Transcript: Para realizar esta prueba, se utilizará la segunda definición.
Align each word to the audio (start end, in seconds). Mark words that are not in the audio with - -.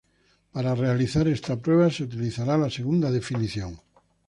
Para 0.53 0.73
realizar 0.73 1.27
esta 1.27 1.61
prueba, 1.61 1.91
se 1.91 2.01
utilizará 2.05 2.57
la 2.57 2.71
segunda 2.71 3.11
definición. 3.11 3.79